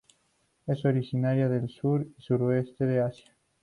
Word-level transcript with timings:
Es 0.65 0.83
originaria 0.83 1.47
del 1.47 1.69
sur 1.69 2.01
y 2.17 2.21
sudeste 2.23 2.85
de 2.87 3.01
Asia. 3.01 3.35